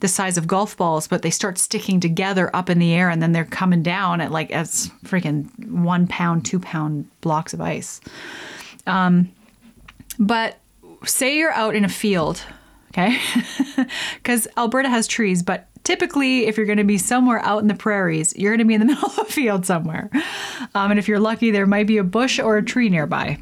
[0.00, 3.22] the size of golf balls, but they start sticking together up in the air, and
[3.22, 8.00] then they're coming down at like as freaking one pound, two pound blocks of ice.
[8.86, 9.30] Um,
[10.18, 10.58] but
[11.04, 12.42] say you're out in a field,
[12.90, 13.18] okay?
[14.14, 17.74] Because Alberta has trees, but typically, if you're going to be somewhere out in the
[17.74, 20.10] prairies, you're going to be in the middle of a field somewhere.
[20.74, 23.38] Um, and if you're lucky, there might be a bush or a tree nearby.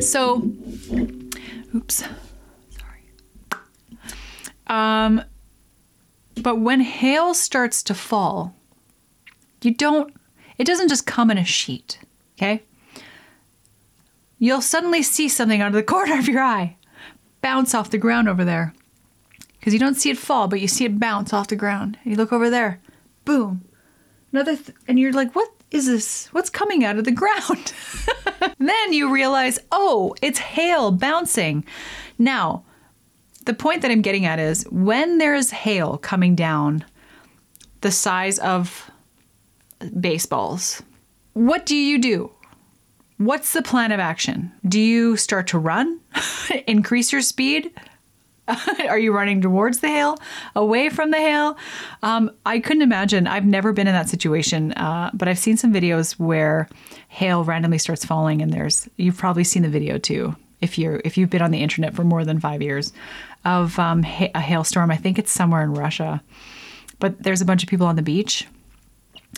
[0.00, 0.50] So,
[1.74, 2.04] oops.
[4.68, 5.22] Um,
[6.42, 8.54] but when hail starts to fall,
[9.62, 10.14] you don't,
[10.56, 11.98] it doesn't just come in a sheet,
[12.36, 12.62] okay?
[14.38, 16.76] You'll suddenly see something out of the corner of your eye
[17.40, 18.74] bounce off the ground over there
[19.58, 21.98] because you don't see it fall, but you see it bounce off the ground.
[22.04, 22.80] You look over there,
[23.24, 23.62] boom,
[24.32, 26.28] another, th- and you're like, what is this?
[26.32, 27.72] What's coming out of the ground?
[28.58, 31.64] then you realize, oh, it's hail bouncing.
[32.18, 32.64] Now,
[33.48, 36.84] the point that I'm getting at is when there's hail coming down
[37.80, 38.90] the size of
[39.98, 40.82] baseballs,
[41.32, 42.30] what do you do?
[43.16, 44.52] What's the plan of action?
[44.68, 45.98] Do you start to run?
[46.66, 47.70] Increase your speed?
[48.86, 50.18] Are you running towards the hail,
[50.54, 51.56] away from the hail?
[52.02, 53.26] Um, I couldn't imagine.
[53.26, 56.68] I've never been in that situation, uh, but I've seen some videos where
[57.08, 61.16] hail randomly starts falling, and there's you've probably seen the video too if you if
[61.16, 62.92] you've been on the internet for more than five years
[63.48, 64.90] of um, ha- a hailstorm.
[64.90, 66.22] I think it's somewhere in Russia,
[66.98, 68.46] but there's a bunch of people on the beach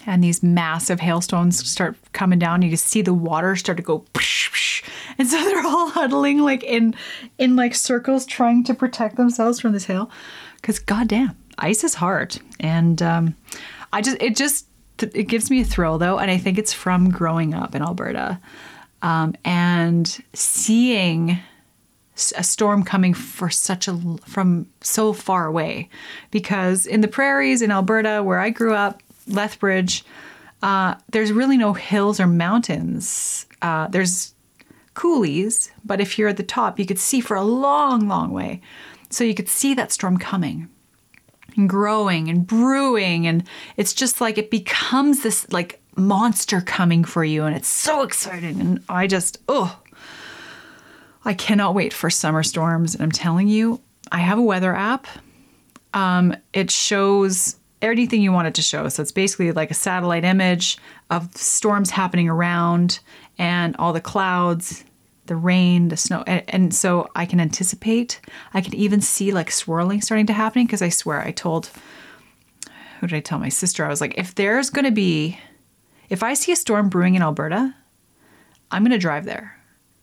[0.06, 2.62] and these massive hailstones start coming down.
[2.62, 4.84] You just see the water start to go, psh, psh.
[5.18, 6.94] and so they're all huddling like in
[7.38, 10.10] in like circles, trying to protect themselves from this hail.
[10.56, 13.34] Because goddamn, ice is hard, and um,
[13.92, 14.66] I just it just
[15.00, 18.38] it gives me a thrill though, and I think it's from growing up in Alberta
[19.02, 21.38] um, and seeing
[22.36, 25.88] a storm coming for such a from so far away
[26.30, 30.04] because in the prairies in Alberta where I grew up Lethbridge,
[30.62, 33.46] uh, there's really no hills or mountains.
[33.62, 34.34] Uh, there's
[34.94, 38.60] coulees, but if you're at the top, you could see for a long, long way.
[39.10, 40.68] So you could see that storm coming
[41.56, 43.26] and growing and brewing.
[43.26, 43.44] And
[43.76, 47.44] it's just like it becomes this like monster coming for you.
[47.44, 48.60] And it's so exciting.
[48.60, 49.78] And I just, oh,
[51.24, 52.94] I cannot wait for summer storms.
[52.94, 53.80] And I'm telling you,
[54.10, 55.06] I have a weather app.
[55.92, 58.88] Um, it shows anything you want it to show.
[58.88, 60.78] So it's basically like a satellite image
[61.10, 63.00] of storms happening around
[63.38, 64.84] and all the clouds,
[65.26, 66.22] the rain, the snow.
[66.26, 68.20] And, and so I can anticipate.
[68.54, 71.70] I can even see like swirling starting to happen because I swear I told,
[73.00, 73.38] who did I tell?
[73.38, 73.84] My sister.
[73.84, 75.38] I was like, if there's going to be,
[76.10, 77.74] if I see a storm brewing in Alberta,
[78.70, 79.59] I'm going to drive there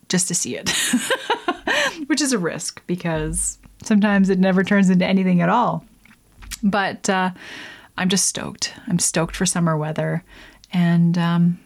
[0.08, 0.70] just to see it,
[2.06, 5.84] which is a risk because sometimes it never turns into anything at all.
[6.62, 7.30] But uh,
[7.96, 8.74] I'm just stoked.
[8.86, 10.24] I'm stoked for summer weather.
[10.72, 11.58] And um,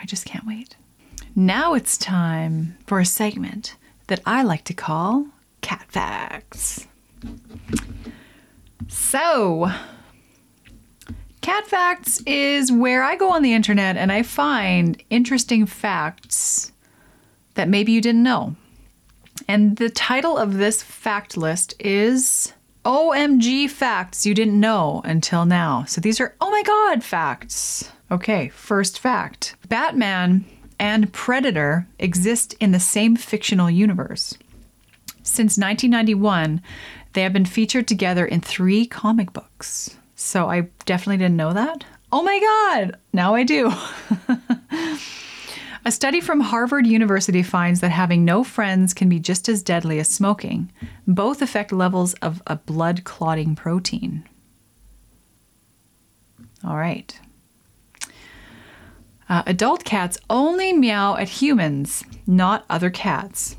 [0.00, 0.76] I just can't wait.
[1.34, 3.76] Now it's time for a segment
[4.08, 5.26] that I like to call
[5.60, 6.86] Cat Facts.
[8.88, 9.70] So,
[11.40, 16.69] Cat Facts is where I go on the internet and I find interesting facts
[17.60, 18.56] that maybe you didn't know.
[19.46, 22.54] And the title of this fact list is
[22.86, 25.84] OMG facts you didn't know until now.
[25.84, 27.92] So these are, oh my God, facts.
[28.10, 30.46] Okay, first fact Batman
[30.78, 34.38] and Predator exist in the same fictional universe.
[35.22, 36.62] Since 1991,
[37.12, 39.98] they have been featured together in three comic books.
[40.16, 41.84] So I definitely didn't know that.
[42.10, 43.70] Oh my God, now I do.
[45.84, 49.98] A study from Harvard University finds that having no friends can be just as deadly
[49.98, 50.70] as smoking.
[51.06, 54.24] Both affect levels of a blood clotting protein.
[56.62, 57.18] All right.
[59.28, 63.56] Uh, adult cats only meow at humans, not other cats.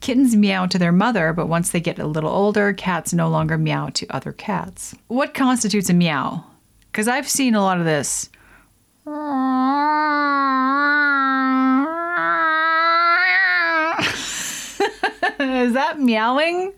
[0.00, 3.56] Kittens meow to their mother, but once they get a little older, cats no longer
[3.56, 4.94] meow to other cats.
[5.06, 6.44] What constitutes a meow?
[6.90, 8.28] Because I've seen a lot of this.
[9.04, 9.14] Is
[15.72, 16.72] that meowing?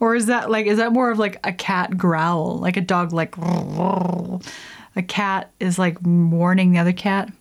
[0.00, 2.58] Or is that like, is that more of like a cat growl?
[2.58, 7.32] Like a dog, like, a cat is like warning the other cat?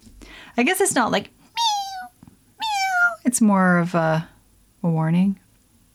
[0.56, 2.10] I guess it's not like meow,
[2.60, 3.16] meow.
[3.26, 4.30] It's more of a,
[4.84, 5.40] a warning.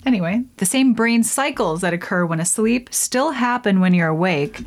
[0.04, 4.64] Anyway, the same brain cycles that occur when asleep still happen when you're awake,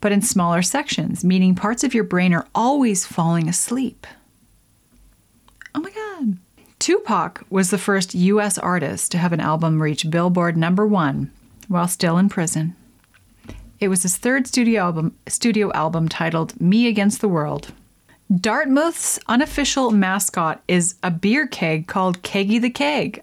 [0.00, 4.06] but in smaller sections, meaning parts of your brain are always falling asleep.
[5.74, 6.38] Oh my God.
[6.78, 11.30] Tupac was the first US artist to have an album reach Billboard number one
[11.66, 12.74] while still in prison.
[13.80, 17.72] It was his third studio album, studio album titled Me Against the World.
[18.34, 23.22] Dartmouth's unofficial mascot is a beer keg called Keggy the Keg.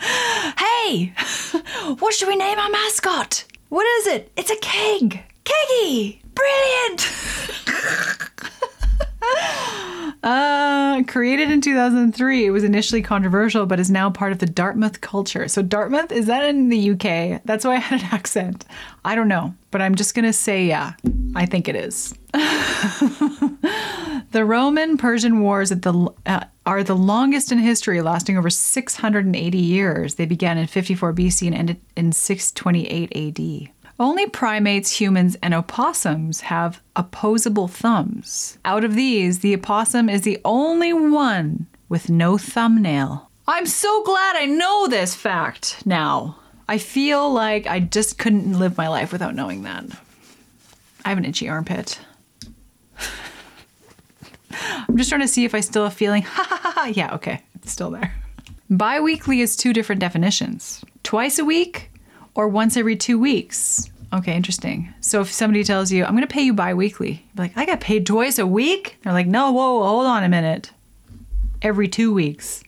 [0.58, 1.12] hey,
[1.98, 3.44] what should we name our mascot?
[3.70, 4.30] What is it?
[4.36, 5.22] It's a keg.
[5.44, 6.18] Keggy!
[6.34, 7.08] Brilliant!
[10.22, 15.00] Uh, created in 2003, it was initially controversial, but is now part of the Dartmouth
[15.00, 15.48] culture.
[15.48, 17.40] So, Dartmouth, is that in the UK?
[17.46, 18.66] That's why I had an accent.
[19.02, 20.92] I don't know, but I'm just going to say, yeah,
[21.34, 22.12] I think it is.
[24.32, 30.14] the Roman Persian Wars the, uh, are the longest in history, lasting over 680 years.
[30.14, 33.72] They began in 54 BC and ended in 628 AD.
[33.98, 38.56] Only primates, humans, and opossums have opposable thumbs.
[38.64, 43.28] Out of these, the opossum is the only one with no thumbnail.
[43.46, 46.36] I'm so glad I know this fact now.
[46.68, 49.84] I feel like I just couldn't live my life without knowing that.
[51.04, 51.98] I have an itchy armpit.
[54.50, 56.22] I'm just trying to see if I still have feeling.
[56.30, 56.84] Ha ha ha.
[56.92, 58.14] Yeah, okay, it's still there.
[58.68, 61.90] Bi weekly is two different definitions twice a week
[62.34, 63.90] or once every two weeks.
[64.12, 64.92] Okay, interesting.
[65.00, 67.64] So if somebody tells you, I'm going to pay you bi weekly, you're like, I
[67.64, 68.98] got paid twice a week?
[69.02, 70.70] They're like, no, whoa, hold on a minute.
[71.62, 72.62] Every two weeks.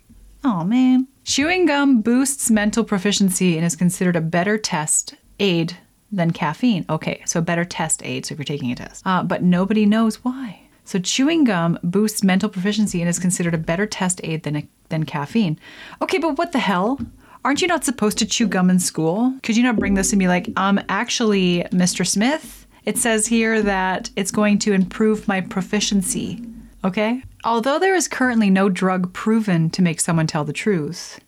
[0.45, 1.09] Oh, man.
[1.25, 5.77] Chewing gum boosts mental proficiency and is considered a better test aid
[6.13, 6.85] than caffeine.
[6.91, 9.07] Okay, so a better test aid, so if you're taking a test.
[9.07, 10.61] Uh, but nobody knows why.
[10.93, 14.69] So chewing gum boosts mental proficiency and is considered a better test aid than, a,
[14.91, 15.59] than caffeine.
[16.03, 16.99] Okay, but what the hell?
[17.47, 19.35] aren't you not supposed to chew gum in school?
[19.43, 22.07] Could you not bring this and be like, um, actually, Mr.
[22.07, 26.45] Smith, it says here that it's going to improve my proficiency.
[26.85, 27.23] Okay?
[27.43, 31.19] Although there is currently no drug proven to make someone tell the truth,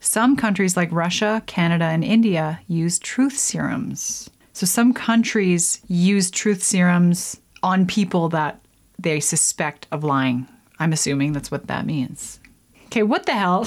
[0.00, 4.28] some countries like Russia, Canada, and India use truth serums.
[4.52, 8.60] So some countries use truth serums on people that
[8.98, 10.46] they suspect of lying.
[10.78, 12.40] I'm assuming that's what that means.
[12.86, 13.66] Okay, what the hell?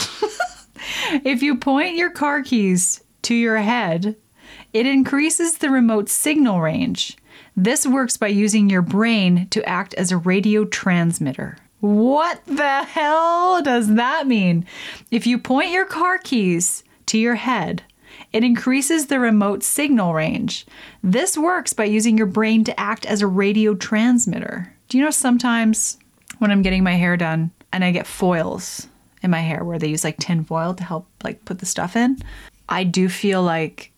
[1.23, 4.15] if you point your car keys to your head,
[4.73, 7.17] it increases the remote signal range.
[7.55, 11.57] This works by using your brain to act as a radio transmitter.
[11.81, 14.65] What the hell does that mean?
[15.09, 17.83] If you point your car keys to your head,
[18.31, 20.65] it increases the remote signal range.
[21.03, 24.73] This works by using your brain to act as a radio transmitter.
[24.91, 25.97] Do you know sometimes
[26.39, 28.87] when I'm getting my hair done and I get foils
[29.23, 31.95] in my hair where they use like tin foil to help like put the stuff
[31.95, 32.17] in,
[32.67, 33.93] I do feel like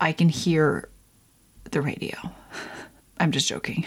[0.00, 0.88] I can hear
[1.72, 2.16] the radio.
[3.18, 3.84] I'm just joking.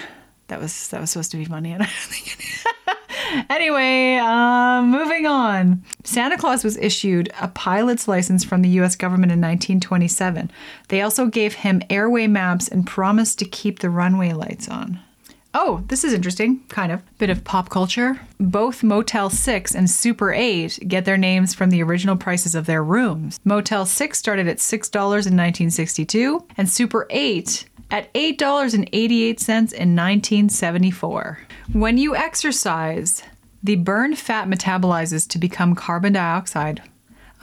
[0.50, 3.46] That was that was supposed to be funny, and I don't think it.
[3.50, 5.82] anyway, um, moving on.
[6.04, 8.98] Santa Claus was issued a pilot's license from the U.S.
[8.98, 10.52] government in 1927.
[10.90, 15.00] They also gave him airway maps and promised to keep the runway lights on.
[15.56, 17.02] Oh, this is interesting, kind of.
[17.20, 18.20] Bit of pop culture.
[18.40, 22.84] Both Motel 6 and Super 8 get their names from the original prices of their
[22.84, 23.40] rooms.
[23.46, 31.40] Motel 6 started at $6 in 1962, and Super 8 at $8.88 in 1974.
[31.72, 33.22] When you exercise,
[33.62, 36.82] the burned fat metabolizes to become carbon dioxide,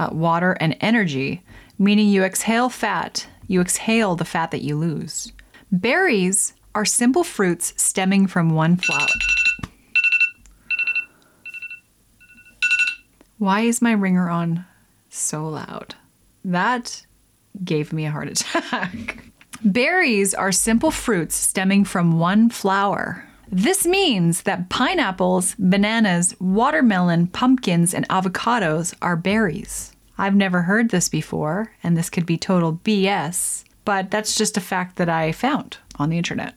[0.00, 1.42] uh, water, and energy,
[1.78, 3.28] meaning you exhale fat.
[3.46, 5.32] You exhale the fat that you lose.
[5.70, 9.09] Berries are simple fruits stemming from one flower.
[13.38, 14.66] Why is my ringer on
[15.09, 15.94] so loud?
[16.44, 17.04] That
[17.64, 19.24] gave me a heart attack.
[19.64, 23.26] Berries are simple fruits stemming from one flower.
[23.50, 29.92] This means that pineapples, bananas, watermelon, pumpkins, and avocados are berries.
[30.16, 34.61] I've never heard this before, and this could be total BS, but that's just a
[34.61, 36.55] fact that I found on the internet.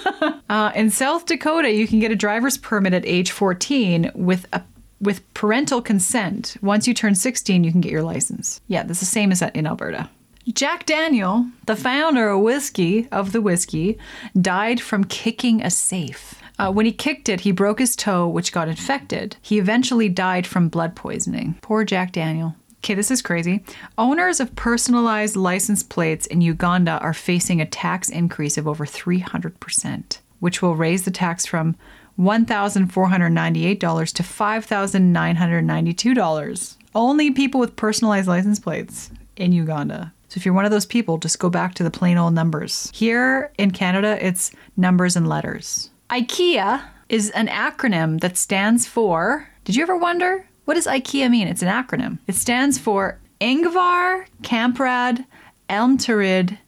[0.48, 4.62] uh, in South Dakota, you can get a driver's permit at age 14 with a
[4.98, 6.56] with parental consent.
[6.62, 8.62] Once you turn 16, you can get your license.
[8.66, 10.08] Yeah, that's the same as in Alberta.
[10.52, 13.98] Jack Daniel, the founder of whiskey of the whiskey,
[14.40, 16.40] died from kicking a safe.
[16.58, 19.36] Uh, when he kicked it, he broke his toe, which got infected.
[19.42, 21.58] He eventually died from blood poisoning.
[21.60, 22.54] Poor Jack Daniel.
[22.78, 23.64] Okay, this is crazy.
[23.98, 30.18] Owners of personalized license plates in Uganda are facing a tax increase of over 300%,
[30.40, 31.74] which will raise the tax from
[32.18, 36.76] $1,498 to $5,992.
[36.94, 40.12] Only people with personalized license plates in Uganda.
[40.28, 42.90] So if you're one of those people, just go back to the plain old numbers.
[42.94, 45.90] Here in Canada, it's numbers and letters.
[46.10, 49.48] IKEA is an acronym that stands for.
[49.64, 50.46] Did you ever wonder?
[50.66, 51.46] What does IKEA mean?
[51.46, 52.18] It's an acronym.
[52.26, 55.24] It stands for Ingvar Kamprad
[55.70, 56.58] Elmtaryd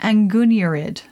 [0.00, 1.02] Agunnaryd,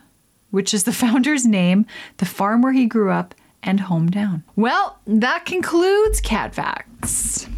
[0.52, 1.84] which is the founder's name,
[2.18, 4.42] the farm where he grew up, and hometown.
[4.54, 7.48] Well, that concludes Cat Facts.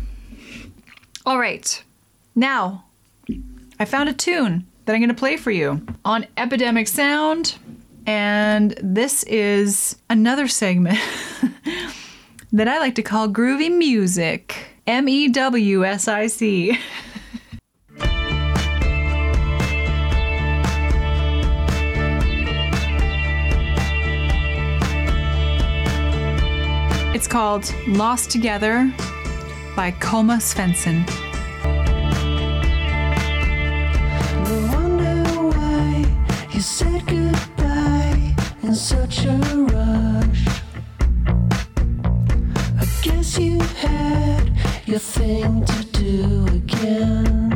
[1.27, 1.85] All right.
[2.35, 2.85] Now,
[3.79, 7.57] I found a tune that I'm going to play for you on Epidemic Sound.
[8.07, 10.99] And this is another segment
[12.53, 14.70] that I like to call Groovy Music.
[14.91, 16.77] M E W S I C.
[27.15, 28.93] It's called Lost Together
[29.77, 31.09] by Koma Svensson.
[38.63, 39.37] In such a
[39.73, 40.47] rush.
[42.79, 44.60] I guess you had
[44.91, 47.50] your thing to do again.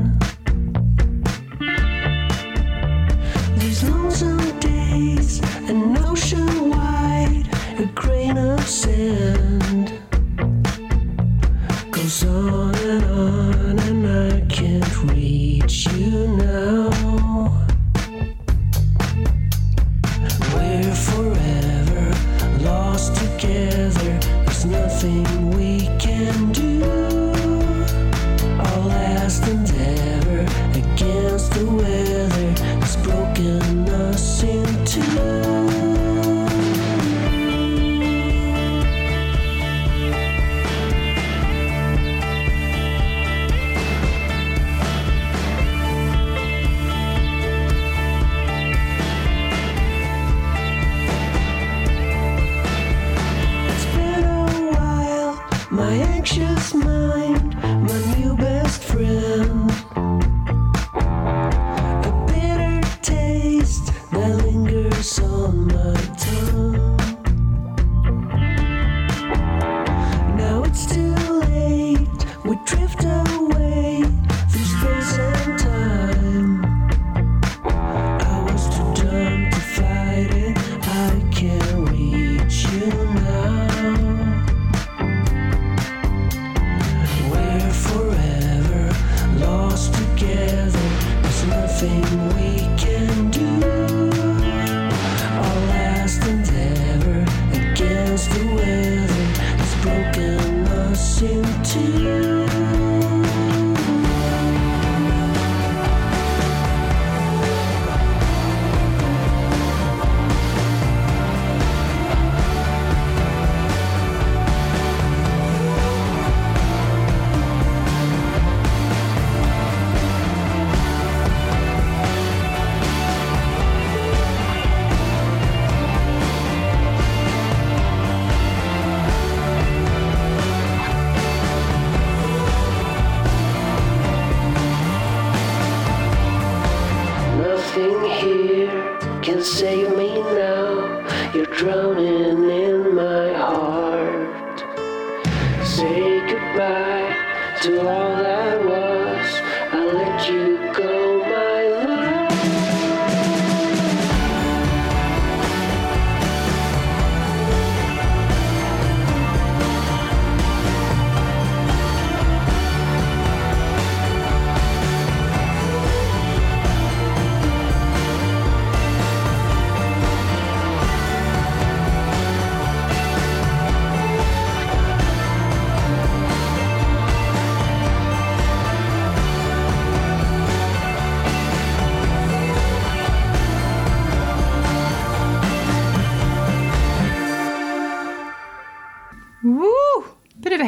[97.53, 99.24] Against the weather
[99.59, 101.45] has broken us in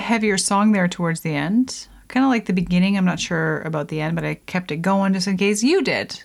[0.07, 1.89] heavier song there towards the end.
[2.09, 2.97] Kind of like the beginning.
[2.97, 5.83] I'm not sure about the end, but I kept it going just in case you
[5.83, 6.23] did.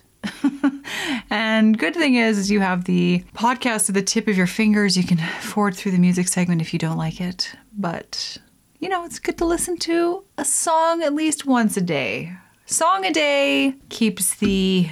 [1.30, 4.96] and good thing is, is you have the podcast at the tip of your fingers.
[4.96, 7.54] You can forward through the music segment if you don't like it.
[7.76, 8.38] But
[8.78, 12.32] you know, it's good to listen to a song at least once a day.
[12.66, 14.88] Song a day keeps the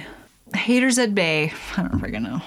[0.53, 1.53] haters at bay.
[1.77, 2.41] I don't freaking know.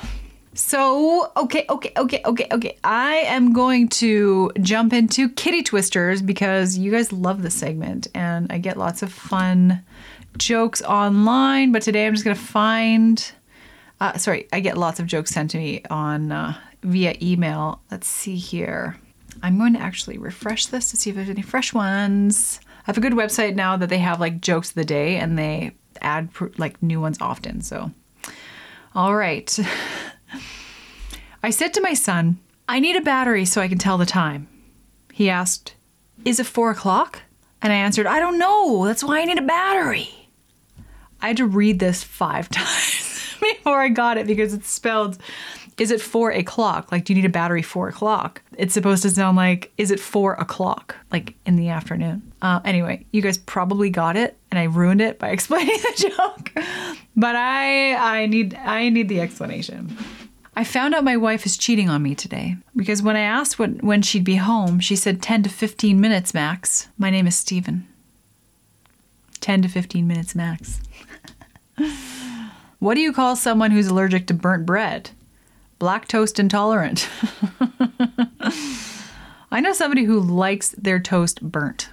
[0.55, 2.79] So, okay, okay, okay, okay, okay.
[2.85, 8.51] I am going to jump into kitty twisters because you guys love this segment and
[8.53, 9.83] I get lots of fun
[10.39, 11.73] jokes online.
[11.73, 13.33] But today I'm just going to find,
[14.01, 17.81] uh, sorry, I get lots of jokes sent to me on uh, via email.
[17.91, 18.97] Let's see here.
[19.43, 22.61] I'm going to actually refresh this to see if there's any fresh ones.
[22.69, 25.37] I have a good website now that they have like jokes of the day and
[25.37, 26.29] they add
[26.59, 27.61] like new ones often.
[27.61, 27.91] So,
[28.95, 29.59] all right.
[31.45, 34.49] I said to my son, I need a battery so I can tell the time.
[35.13, 35.75] He asked,
[36.25, 37.21] Is it four o'clock?
[37.61, 38.87] And I answered, I don't know.
[38.87, 40.09] That's why I need a battery.
[41.21, 45.19] I had to read this five times before I got it because it's spelled,
[45.77, 46.91] Is it four o'clock?
[46.91, 48.41] Like, do you need a battery four o'clock?
[48.57, 50.97] It's supposed to sound like, Is it four o'clock?
[51.13, 52.33] Like in the afternoon.
[52.41, 56.53] Uh, anyway, you guys probably got it and I ruined it by explaining the joke.
[57.15, 59.95] But I I need I need the explanation.
[60.57, 63.79] I found out my wife is cheating on me today because when I asked when,
[63.79, 66.89] when she'd be home, she said 10 to 15 minutes max.
[66.97, 67.89] My name is Stephen.
[69.41, 70.81] 10 to 15 minutes max.
[72.79, 75.11] what do you call someone who's allergic to burnt bread?
[75.81, 77.09] Black toast intolerant.
[79.51, 81.89] I know somebody who likes their toast burnt.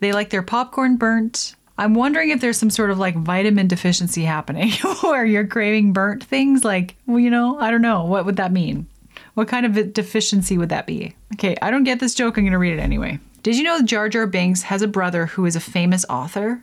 [0.00, 1.54] They like their popcorn burnt.
[1.78, 6.24] I'm wondering if there's some sort of like vitamin deficiency happening where you're craving burnt
[6.24, 6.64] things.
[6.64, 8.04] Like, well, you know, I don't know.
[8.04, 8.86] What would that mean?
[9.34, 11.14] What kind of deficiency would that be?
[11.34, 12.36] Okay, I don't get this joke.
[12.36, 13.20] I'm going to read it anyway.
[13.44, 16.60] Did you know Jar Jar Binks has a brother who is a famous author?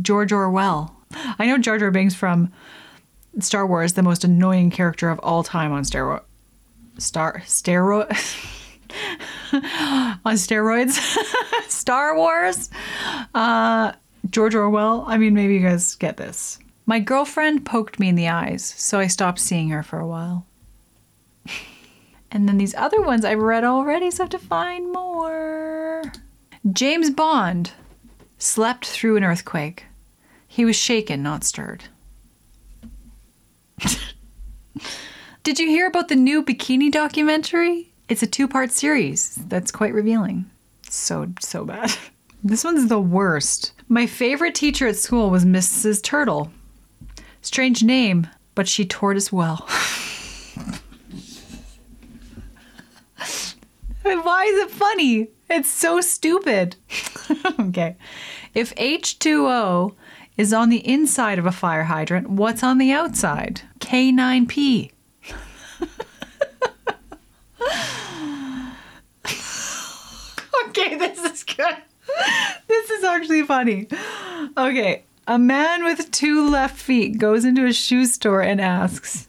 [0.00, 0.94] George Orwell.
[1.38, 2.52] I know Jar Jar Binks from
[3.40, 6.22] Star Wars, the most annoying character of all time on steroid.
[6.98, 8.08] Star steroid
[9.52, 10.98] on steroids.
[11.68, 12.70] Star Wars.
[13.34, 13.92] Uh,
[14.30, 15.04] George Orwell.
[15.06, 16.58] I mean, maybe you guys get this.
[16.86, 20.46] My girlfriend poked me in the eyes, so I stopped seeing her for a while.
[22.30, 26.02] and then these other ones I've read already, so I have to find more.
[26.72, 27.72] James Bond
[28.38, 29.86] slept through an earthquake.
[30.46, 31.84] He was shaken, not stirred.
[35.42, 37.92] Did you hear about the new bikini documentary?
[38.08, 40.46] It's a two part series that's quite revealing.
[40.88, 41.92] So, so bad.
[42.42, 43.72] This one's the worst.
[43.88, 46.02] My favorite teacher at school was Mrs.
[46.02, 46.50] Turtle.
[47.42, 49.66] Strange name, but she taught us well.
[54.02, 55.28] Why is it funny?
[55.50, 56.76] It's so stupid.
[57.60, 57.96] okay.
[58.54, 59.94] If H2O
[60.36, 63.62] is on the inside of a fire hydrant, what's on the outside?
[63.80, 64.92] K9P.
[70.68, 71.76] okay, this is good.
[72.68, 73.88] This is actually funny.
[74.56, 75.04] Okay.
[75.26, 79.28] A man with two left feet goes into a shoe store and asks,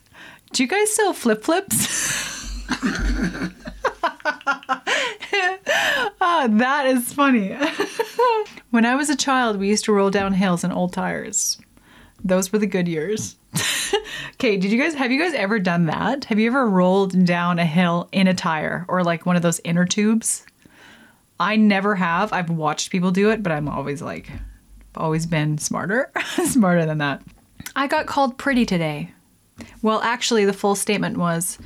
[0.53, 1.87] Do you guys sell flip flips?
[6.21, 7.55] ah, that is funny.
[8.71, 11.57] when I was a child, we used to roll down hills in old tires.
[12.23, 13.35] Those were the good years.
[14.35, 16.25] okay, did you guys have you guys ever done that?
[16.25, 19.61] Have you ever rolled down a hill in a tire or like one of those
[19.63, 20.45] inner tubes?
[21.39, 22.33] I never have.
[22.33, 24.31] I've watched people do it, but I'm always like
[24.95, 26.11] always been smarter,
[26.45, 27.21] smarter than that.
[27.75, 29.11] I got called pretty today.
[29.81, 31.57] Well, actually, the full statement was,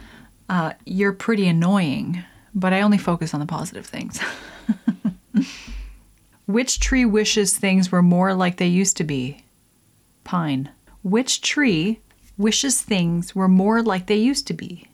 [0.49, 4.19] uh, "You're pretty annoying," but I only focus on the positive things.
[6.45, 9.43] Which tree wishes things were more like they used to be?
[10.25, 10.69] Pine.
[11.03, 11.99] Which tree
[12.37, 14.87] wishes things were more like they used to be?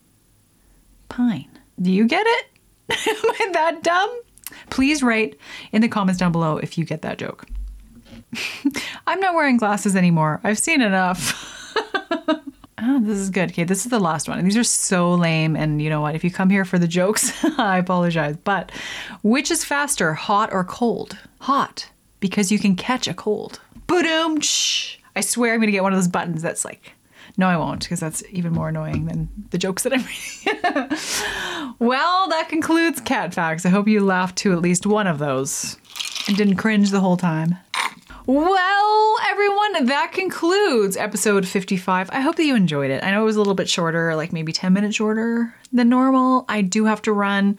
[1.10, 1.48] Pine.
[1.82, 2.46] Do you get it?
[2.92, 4.22] Am I that dumb?
[4.70, 5.38] Please write
[5.72, 7.46] in the comments down below if you get that joke.
[9.08, 10.40] I'm not wearing glasses anymore.
[10.44, 11.74] I've seen enough.
[12.80, 13.52] oh, this is good.
[13.52, 14.44] Okay, this is the last one.
[14.44, 15.56] These are so lame.
[15.56, 16.16] And you know what?
[16.16, 18.38] If you come here for the jokes, I apologize.
[18.38, 18.72] But
[19.24, 21.18] which is faster, hot or cold?
[21.42, 21.90] Hot,
[22.20, 23.60] because you can catch a cold.
[23.88, 24.40] Boom!
[25.16, 26.94] I swear I'm to get one of those buttons that's like,
[27.38, 31.76] no, I won't, because that's even more annoying than the jokes that I'm reading.
[31.80, 33.66] well, that concludes Cat Facts.
[33.66, 35.78] I hope you laughed to at least one of those
[36.28, 37.58] and didn't cringe the whole time.
[38.26, 42.10] Well, everyone, that concludes episode 55.
[42.12, 43.02] I hope that you enjoyed it.
[43.02, 46.44] I know it was a little bit shorter, like maybe 10 minutes shorter than normal.
[46.50, 47.58] I do have to run.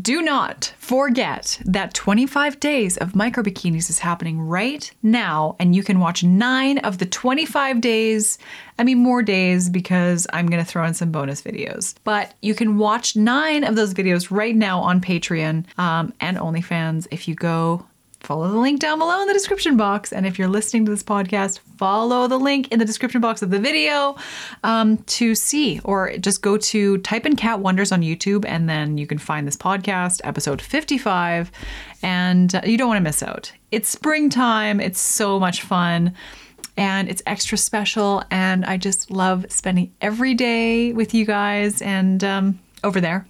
[0.00, 5.82] Do not forget that 25 days of micro bikinis is happening right now, and you
[5.82, 8.38] can watch nine of the 25 days.
[8.78, 11.96] I mean, more days because I'm going to throw in some bonus videos.
[12.04, 17.08] But you can watch nine of those videos right now on Patreon um, and OnlyFans
[17.10, 17.84] if you go
[18.22, 20.12] follow the link down below in the description box.
[20.12, 23.50] And if you're listening to this podcast, follow the link in the description box of
[23.50, 24.16] the video
[24.62, 28.98] um, to see, or just go to type in Cat Wonders on YouTube, and then
[28.98, 31.50] you can find this podcast, episode 55,
[32.02, 33.52] and uh, you don't want to miss out.
[33.70, 36.14] It's springtime, it's so much fun.
[36.74, 42.24] And it's extra special, and I just love spending every day with you guys and
[42.24, 43.26] um, over there.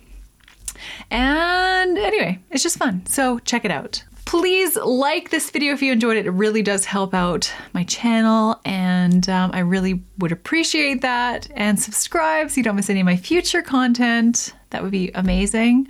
[1.10, 3.04] And anyway, it's just fun.
[3.06, 4.04] So check it out.
[4.32, 6.24] Please like this video if you enjoyed it.
[6.24, 11.48] It really does help out my channel, and um, I really would appreciate that.
[11.54, 14.54] And subscribe so you don't miss any of my future content.
[14.70, 15.86] That would be amazing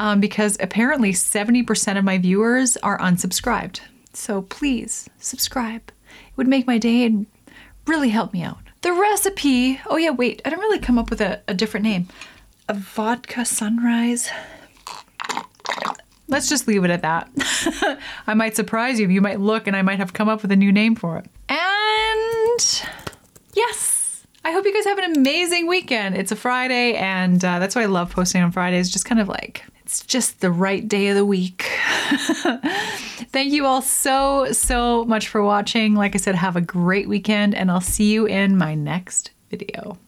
[0.00, 3.78] um, because apparently 70% of my viewers are unsubscribed.
[4.12, 5.82] So please subscribe.
[5.86, 7.26] It would make my day and
[7.86, 8.58] really help me out.
[8.80, 12.08] The recipe oh, yeah, wait, I didn't really come up with a, a different name.
[12.68, 14.30] A vodka sunrise.
[16.34, 17.30] Let's just leave it at that.
[18.26, 19.08] I might surprise you.
[19.08, 21.26] You might look and I might have come up with a new name for it.
[21.48, 22.88] And
[23.54, 26.16] yes, I hope you guys have an amazing weekend.
[26.16, 28.90] It's a Friday, and uh, that's why I love posting on Fridays.
[28.90, 31.70] Just kind of like, it's just the right day of the week.
[33.30, 35.94] Thank you all so, so much for watching.
[35.94, 39.98] Like I said, have a great weekend, and I'll see you in my next video.